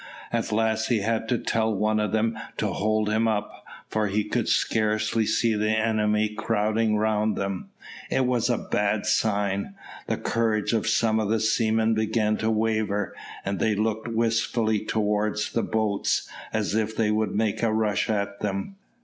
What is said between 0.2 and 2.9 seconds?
At last he had to tell one of them to